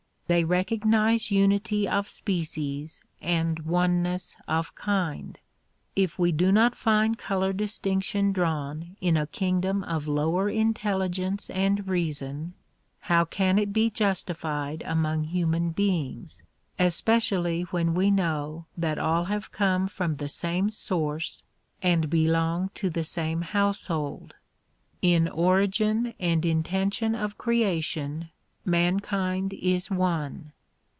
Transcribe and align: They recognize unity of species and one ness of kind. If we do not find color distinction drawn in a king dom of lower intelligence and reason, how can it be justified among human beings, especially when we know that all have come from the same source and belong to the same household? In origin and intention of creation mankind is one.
They 0.27 0.45
recognize 0.45 1.29
unity 1.29 1.89
of 1.89 2.07
species 2.07 3.01
and 3.21 3.59
one 3.65 4.01
ness 4.03 4.37
of 4.47 4.73
kind. 4.75 5.37
If 5.93 6.17
we 6.17 6.31
do 6.31 6.53
not 6.53 6.73
find 6.73 7.17
color 7.17 7.51
distinction 7.51 8.31
drawn 8.31 8.95
in 9.01 9.17
a 9.17 9.27
king 9.27 9.59
dom 9.59 9.83
of 9.83 10.07
lower 10.07 10.47
intelligence 10.49 11.49
and 11.49 11.85
reason, 11.85 12.53
how 13.01 13.25
can 13.25 13.59
it 13.59 13.73
be 13.73 13.89
justified 13.89 14.83
among 14.85 15.25
human 15.25 15.71
beings, 15.71 16.43
especially 16.79 17.63
when 17.63 17.93
we 17.93 18.09
know 18.09 18.67
that 18.77 18.97
all 18.97 19.25
have 19.25 19.51
come 19.51 19.85
from 19.85 20.15
the 20.15 20.29
same 20.29 20.69
source 20.69 21.43
and 21.83 22.09
belong 22.09 22.69
to 22.75 22.89
the 22.89 23.03
same 23.03 23.41
household? 23.41 24.35
In 25.01 25.27
origin 25.27 26.13
and 26.21 26.45
intention 26.45 27.15
of 27.15 27.37
creation 27.37 28.29
mankind 28.63 29.51
is 29.53 29.89
one. 29.89 30.51